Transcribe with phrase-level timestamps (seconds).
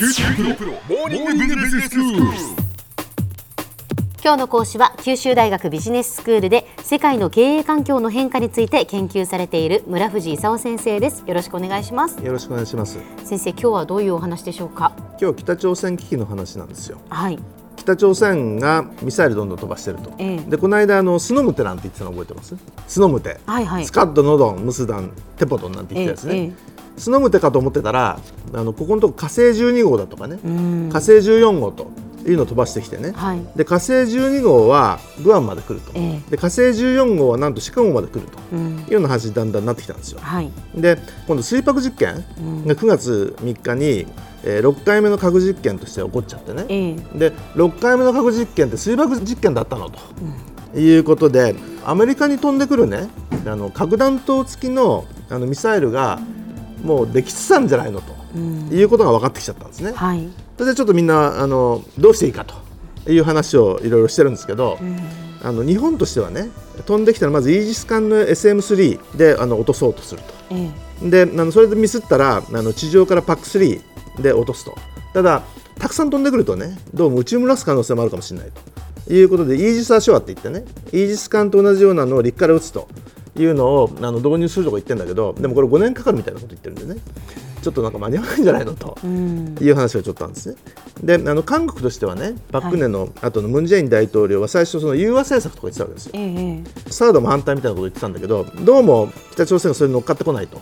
[0.00, 2.22] 九州大学モーニングビジネススクール。
[4.24, 12.98] 今日の講師は九州大学ビジネススクールで世界の経営環境の変化について研究されている村藤勲先生ですよろしくお願いしますよろしくお願いします。
[13.26, 14.94] 先生今日はどういうお話でしょうか？
[15.20, 16.96] 今日北朝鮮危機の話なんですよ。
[17.10, 17.38] はい
[17.76, 20.14] 北朝鮮がミサイルどんどん飛ばしてると。
[20.16, 22.56] ええでこの間あのスノムテなんて言ってたの覚えてます？
[22.88, 23.38] スノムテ。
[23.44, 26.38] はいはいスカッドノドンムスダンテポトンなんて言ってたやつね。
[26.38, 28.20] ええスノムテかと思ってたら
[28.52, 30.88] あのここのとこ火星12号だとかね、うん。
[30.92, 31.90] 火星14号と
[32.26, 33.12] いうのを飛ばしてきてね。
[33.12, 33.40] はい。
[33.56, 35.92] で火星12号はグアムまで来ると。
[35.94, 38.38] えで火星14号はなんとシカゴまで来ると。
[38.54, 40.20] いうような話にだんだんなってきたんですよ。
[40.20, 40.50] はい。
[40.74, 42.16] で今度水爆実験
[42.66, 44.06] が9月3日に、
[44.44, 47.18] えー6回目の核実験として起こっちゃってね、ええ。
[47.18, 51.54] で6回目の核実験って水爆実験だったのと、いうことで
[51.84, 53.08] アメリカに飛んでくるね
[53.46, 56.18] あの核弾頭付きのあのミサイルが
[56.82, 58.14] もうできつつあるんじゃないのと、
[58.74, 59.92] いうことが分かってきちゃったんですね。
[59.92, 60.28] はい。
[60.56, 64.78] それでちょっとみんなあのどうしていいかという話をいろいろしてるんですけど、
[65.42, 66.50] あの日本としてはね
[66.86, 70.54] 飛んできたらまずイージス艦の SM3 であの落とそうとすると。
[70.54, 70.70] え
[71.02, 71.10] え。
[71.10, 74.76] であのそれでミスったらあの地上からパック3で落とすと。
[75.12, 75.42] ただ
[75.78, 78.80] たくさん飛んでくるとねどうも宇宙漏らす可能性もあるかもしれないと。
[79.12, 82.86] いうことでイージス・アショアって言ってねイージス艦と同じようなのを陸から撃つと
[83.38, 87.00] いうのをあの導入するとか言ってるんだけどでもこれ5年かかるみたいなこと言ってるんでね。
[87.62, 89.54] ちょっとなんか間に合わないんじゃないのとうん。
[89.60, 90.56] いう話がちょっとあるんですね。
[91.02, 96.12] であの韓国としてはねパク・クネの後のムン・ジェイン大統領は最初その融和政策とか言ってたわけですよ。
[96.14, 100.58] ええサードも反対みたいなことを言ってたんだけどどうも北朝鮮がそれに乗っかってこないと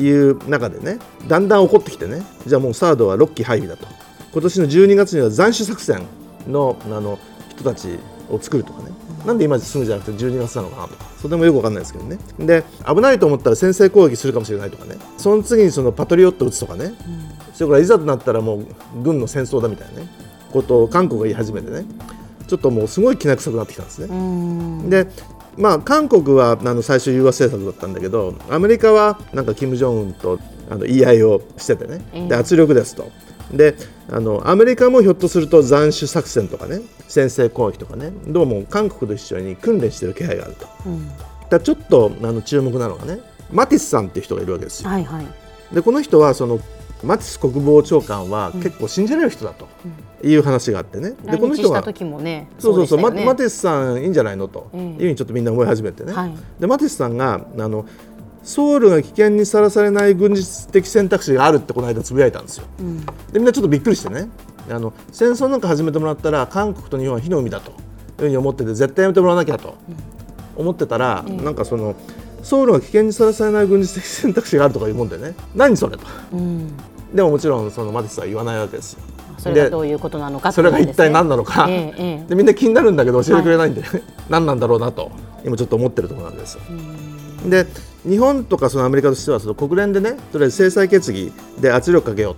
[0.00, 0.98] いう中でね
[1.28, 3.86] だんだん怒ってきてねじゃあもうサードは6機配備だと。
[4.32, 6.02] 今年の12月には斬首作戦
[6.48, 7.18] のあの
[7.50, 7.98] 人たち
[8.30, 8.90] を作るとかね
[9.24, 12.18] なんで今すぐじゃなくて12月なのかなとかそれでもよくわかんないですけどね。
[12.38, 14.96] で危ないと思ったら先制攻撃するかもしれないとかね。
[15.16, 16.94] その次にそのパトリオットを撃つとかね、
[17.54, 18.66] それからいざとなったらもう
[19.02, 20.08] 軍の戦争だみたいなね。
[20.52, 21.84] ことを韓国が言い始めてね。
[22.46, 24.08] ちょっともうすごいきな臭くなってきたんですね。
[24.10, 24.90] うん。
[24.90, 25.08] で
[25.56, 32.04] まあ、韓国はあの最初融和政策だったんだけどアメリカはなんか金正恩とあの言い合いをしててね。
[32.12, 32.28] ええ。
[32.28, 33.10] で圧力ですと
[33.56, 33.74] で
[34.10, 40.66] あのアメリカもひょっとすると斬首作戦とかね先制攻撃とかねどうも韓国と一緒に訓練している気配があると。
[40.86, 41.10] うん。
[41.48, 43.20] だちょっとあの注目なのがね
[43.50, 44.90] マティスさんっていう人がいるわけですよ。
[44.90, 45.26] はいはい。
[45.72, 46.60] でこの人はその
[47.02, 49.68] マティス国防長官は結構信じられる人だと
[50.26, 53.24] いう話があってね、で来日した時もねそうそうそう、ね。
[53.24, 54.80] マティスさんいいんじゃないのとええ。
[54.80, 56.34] いうふうにちょっとみんな思い始めてね、はい。
[56.58, 57.84] でマティスさんがあの
[58.44, 62.66] ソウルが危険にさらされない軍事的選択肢があるってこの間つぶやいたんですよ。
[62.78, 63.04] うん。
[63.04, 64.28] でみんなちょっとびっくりしてね。
[64.70, 67.70] あの戦争なんか始めてもらったら韓国と日本は火の海だと。
[67.70, 69.74] いうふうに思ってて絶対やめてもらわなきゃと。
[70.56, 71.96] 思ってたら、なんかその
[72.44, 75.34] ソウルが危険にさらされない軍事的選択肢があるとかいうもんでね。
[75.54, 76.04] 何それと。
[76.32, 76.68] うん。
[77.12, 79.00] でももちろんそのマティスは言わないわけですよ。
[79.38, 82.28] それがどういうことなのかそれが一体何なのか、ええええ。
[82.28, 83.82] でみんな気になるんだけど教えてくれないんで、
[84.28, 85.10] 何なんだろうなと
[85.44, 86.60] 今ちょっと思ってるところなんですよ。
[87.50, 87.66] で
[88.08, 92.34] 日本とかそのアメリカとしてはその国連でねとりあえず制裁決議で圧力かけよう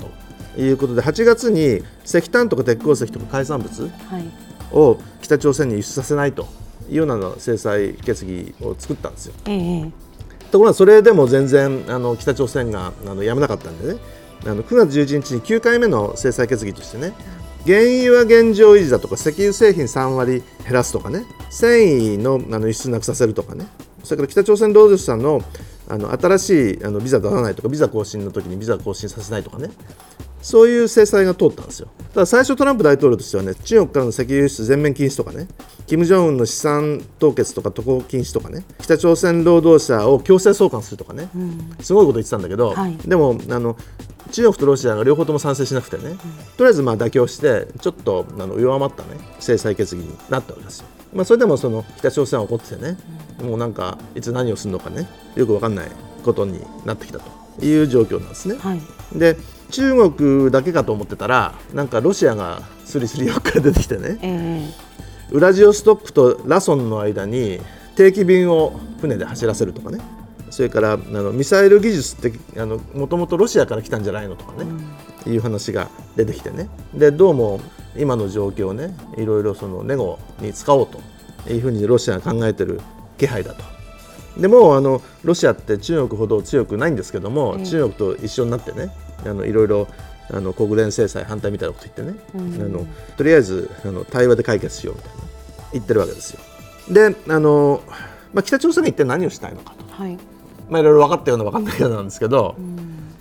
[0.56, 3.88] ということで8月に石炭とか鉄鉱石とか海産物は
[4.18, 4.24] い。
[4.72, 6.46] を北朝鮮に輸出させないと
[6.88, 9.34] いうようなの制裁決議を作ったんですよ。
[9.46, 9.90] ええ
[10.50, 14.00] ところがそれでも全然あの北朝鮮があのやめなかったんでね。
[14.44, 17.12] あの9月11日に9回目の制裁決議としてね
[17.64, 23.66] 原油は現状維持だとか石油製品3割減らすとかね繊維のあの輸出なくさせるとかね
[24.06, 25.42] それから北朝鮮労働者の
[25.88, 29.70] あの新しいあのビザ出さないとかビザ更新の時にビザ更新させないとかね
[30.42, 31.88] そういう制裁が通ったんですよ。
[32.12, 35.48] ただ最初トランプ大統領としてはね中国からの石油輸出全面禁止とかね
[35.86, 41.28] 金正恩の資産凍結とか渡航禁止とかね北朝鮮労働者を強制送還するとかね、
[41.80, 43.76] すごいこと言ってたんだけど、はいでもあの
[44.32, 46.16] 中国とロシアが両方とも賛成しなくてね、
[46.56, 50.86] とりあえずまあ妥協してちょっとあの弱まったね制裁決議になったわけですよ。
[51.12, 52.98] まあ、それでもその北朝鮮は怒っててね、
[53.42, 55.90] もうなんかいつ何をするのかねよく分かんない
[56.24, 58.56] ことになってきたという状況なんですね。
[58.58, 58.80] はい。
[59.14, 59.36] で
[59.70, 64.72] 中国だけかと思ってたらなんかロシアがスリスリ4日出てきてねえ
[65.32, 65.32] え。
[65.32, 67.60] ウラジオストックとラソンの間に
[67.96, 69.98] 定期便を船で走らせるとかね
[70.50, 72.38] それからあのミサイル技術って
[72.94, 74.70] もともとロシアから来たんじゃないのとかね、
[75.26, 76.68] いう話が出てきてね。
[76.94, 77.60] でどうも
[77.96, 81.00] 今の状況をねいろいろそのネゴに使おうと
[81.52, 82.80] いうふうにロシアが考えてる
[83.18, 83.64] 気配だと。
[84.40, 88.90] でもうあのロシアって中国ほど強くないんですけども、中国と一緒になってね
[89.24, 89.88] あのいろいろ
[90.30, 92.86] あの国連制裁反対みたいなこと言ってね、あの
[93.16, 95.22] とりあえずあの対話で解決しようみたいな
[95.72, 96.40] 言ってるわけですよ。
[96.90, 97.82] であの、
[98.34, 100.18] まあ、北朝鮮が一体何をしたいのかと、はい。
[100.68, 102.56] まあ、いろいろ分かったような分かんないようなんですけど、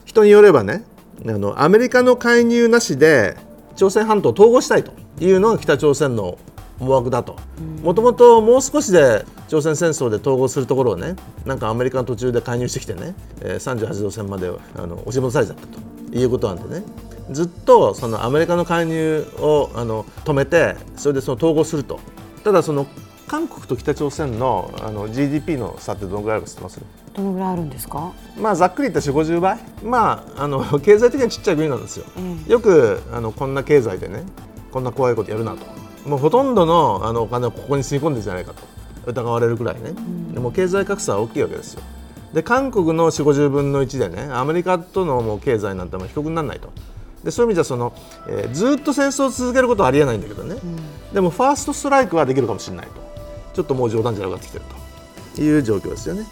[0.03, 0.83] 人によればね
[1.25, 3.37] あのアメリカの介入なしで
[3.75, 6.37] 朝鮮半島を統合したいというのが北朝鮮の
[6.79, 7.37] 思惑だと。
[7.83, 15.79] もともともう少しで朝鮮戦争で統合するところをねなんかアメリカの途中で介入してきてね、えー、38度線まであの押し戻されちゃったと。
[16.11, 16.85] いうことなんでね。
[17.31, 21.99] ずっとそのアメリカの介入をあの止めてそれでその統合すると。
[22.43, 22.85] ただその
[23.27, 26.79] 韓国と北朝鮮のあの GDP の差ってどのぐらいあるか知ってます？
[27.15, 28.13] どのぐらいあるんですか？
[28.37, 29.59] まあざっくり言ったら4 50倍。
[29.83, 34.23] まああの経済的にはちっちゃい国なんですよ、うん、よくあのこんな経済でね
[34.71, 35.65] こんな怖いことやるなと
[36.05, 38.75] もうほとんどのあのお金をここに吸い込んでるんじゃないかと。
[39.05, 41.81] 疑われるくらいね、うん、でも経済格差は大きいわけですよ。
[42.33, 46.69] で韓国の4 5 0分の1でねアメリカとのもう経済なんてもう比較にならないと。
[47.23, 47.93] でそういう意味ではその、
[48.27, 52.93] えー、ずっと戦争を続けることはありえないんだけどね、うん、でもファーストストライクはできるかもしれないと。
[53.53, 54.65] ちょっともう冗談じゃなくなってきてる
[55.35, 55.41] と。
[55.41, 56.25] いう状況ですよね。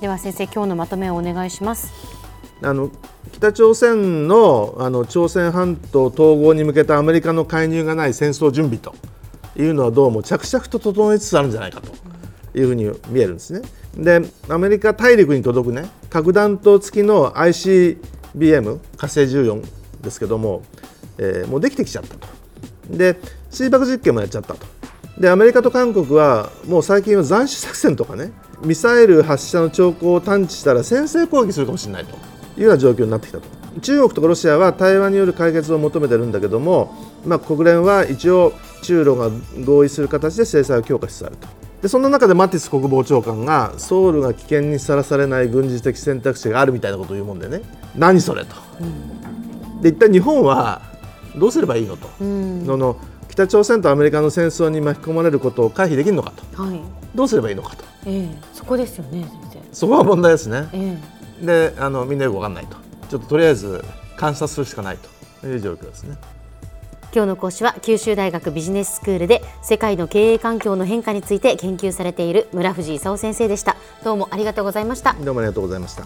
[0.00, 1.92] では先生今日のまとめをお願いします
[2.62, 2.90] あの
[3.32, 8.94] 北朝鮮のあの朝鮮半島統合に向けたアメリカの介入がない戦争準備と
[9.56, 11.92] いうのはどうも着々と整いつつあるんじゃないかと
[12.58, 13.62] いうふうに見えるんですね。
[13.96, 19.64] でアメリカ大陸に届くね核弾頭付きの ICBM 火星14
[20.02, 20.62] ですけども、
[21.18, 22.28] えー、もうできてきちゃったと。
[22.90, 23.18] で
[23.50, 24.66] 水爆実験もやっちゃったと。
[25.18, 28.32] でアメリカと韓国はもう最近は斬首作戦とかね
[28.64, 32.16] ミサイル発射の兆候を探知したら先制攻撃するかもしれないと
[32.56, 33.44] いうような状況になってきたと。
[33.80, 36.94] 中国とかロシアは対話による解決を求めてるんだけども、
[37.24, 38.52] まあ、国連は一応
[38.82, 39.30] 中ロが
[39.64, 41.48] 合意する形で制裁を強化しつつあると。
[41.82, 47.62] でそんな中でマティス国防長官がソウルが危険にさらされない軍事的選択肢があるみたいなことを言うもんでね。
[47.96, 50.80] 何それと、うん、で一体日本は
[51.36, 52.96] どうすればいいのと、うん、のの
[53.28, 56.80] 北朝鮮とアメリカの戦争に巻き込まれることを回避できるのかと、はい、
[57.14, 59.26] どうすればいいのかと、ええ、そこですよね
[59.72, 62.76] そこは問題ですね、ええ、であのみんなよく分かんないと。
[63.08, 63.84] ちょっととりあえず
[64.16, 65.12] 観察するしかないと。
[65.46, 66.16] いう状況ですね。
[67.14, 73.76] 今日の講師は九州大学ビジネススクールで世界の経営環境の変化について研究されている村藤勲先生でした。
[74.02, 75.14] どうもありがとうございました。
[75.14, 76.04] どうもありがとうございました。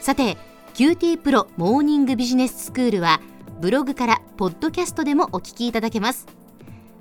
[0.00, 0.36] さて
[0.74, 3.20] QT プロモーニングビジネススクールは
[3.60, 6.26] ブログからポッドキャストでもお聞きいただけます。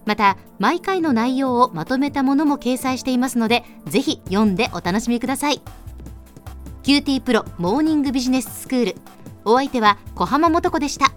[0.05, 5.61] また毎回の内容をまとめたものも掲載していますのでぜひ読んでお楽しみください
[6.87, 8.95] QT プロモーニングビジネススクール。
[9.43, 11.16] お相手は小浜もとこでした。